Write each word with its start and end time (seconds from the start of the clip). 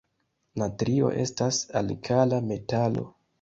Natrio 0.61 1.11
estas 1.25 1.59
alkala 1.83 2.41
metalo. 2.49 3.07